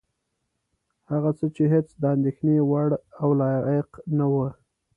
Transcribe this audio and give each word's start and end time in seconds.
هغه 1.11 1.31
څه 1.37 1.45
چې 1.55 1.63
هېڅ 1.73 1.87
د 2.01 2.03
اندېښنې 2.15 2.57
وړ 2.69 2.89
او 3.21 3.29
لایق 3.39 3.89
نه 4.17 4.25
وه. 4.33 4.47